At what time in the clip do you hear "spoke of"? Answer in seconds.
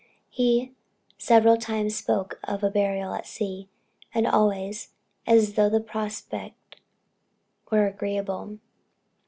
1.95-2.63